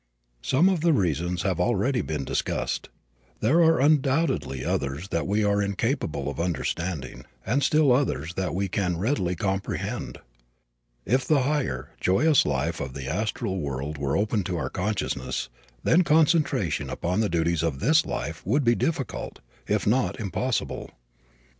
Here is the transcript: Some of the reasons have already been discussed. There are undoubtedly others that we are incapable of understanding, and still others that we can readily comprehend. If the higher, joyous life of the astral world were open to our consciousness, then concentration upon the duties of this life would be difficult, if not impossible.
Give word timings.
Some 0.41 0.67
of 0.67 0.81
the 0.81 0.93
reasons 0.93 1.43
have 1.43 1.59
already 1.59 2.01
been 2.01 2.23
discussed. 2.25 2.89
There 3.39 3.61
are 3.61 3.79
undoubtedly 3.79 4.65
others 4.65 5.09
that 5.09 5.27
we 5.27 5.43
are 5.43 5.61
incapable 5.61 6.27
of 6.27 6.39
understanding, 6.39 7.25
and 7.45 7.61
still 7.61 7.91
others 7.93 8.33
that 8.33 8.55
we 8.55 8.67
can 8.67 8.97
readily 8.97 9.35
comprehend. 9.35 10.17
If 11.05 11.27
the 11.27 11.43
higher, 11.43 11.91
joyous 11.99 12.47
life 12.47 12.79
of 12.81 12.95
the 12.95 13.05
astral 13.07 13.59
world 13.59 13.99
were 13.99 14.17
open 14.17 14.43
to 14.45 14.57
our 14.57 14.71
consciousness, 14.71 15.49
then 15.83 16.03
concentration 16.03 16.89
upon 16.89 17.19
the 17.19 17.29
duties 17.29 17.61
of 17.61 17.79
this 17.79 18.03
life 18.03 18.43
would 18.43 18.63
be 18.63 18.73
difficult, 18.73 19.37
if 19.67 19.85
not 19.85 20.19
impossible. 20.19 20.89